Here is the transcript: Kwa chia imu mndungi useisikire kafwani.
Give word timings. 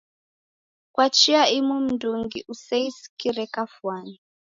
Kwa 0.95 1.09
chia 1.09 1.47
imu 1.49 1.73
mndungi 1.79 2.39
useisikire 2.47 3.47
kafwani. 3.47 4.15